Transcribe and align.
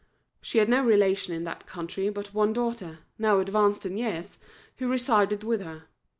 She 0.41 0.57
had 0.57 0.67
no 0.67 0.83
relation 0.83 1.35
in 1.35 1.43
that 1.43 1.67
country 1.67 2.09
but 2.09 2.33
one 2.33 2.53
daughter, 2.53 3.01
now 3.19 3.37
advanced 3.37 3.85
in 3.85 3.97
years, 3.99 4.39
who 4.77 4.87
resided 4.89 5.43
with 5.43 5.61
her. 5.61 5.83